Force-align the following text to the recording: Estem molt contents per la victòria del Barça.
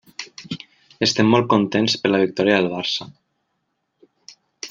Estem 1.07 1.29
molt 1.33 1.49
contents 1.55 1.97
per 2.05 2.11
la 2.13 2.21
victòria 2.23 2.57
del 2.61 2.71
Barça. 2.73 3.09